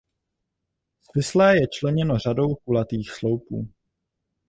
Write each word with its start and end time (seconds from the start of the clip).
Svislé 1.01 1.55
je 1.57 1.67
členěno 1.67 2.17
řadou 2.19 2.55
kulatých 2.55 3.11
sloupů. 3.11 3.67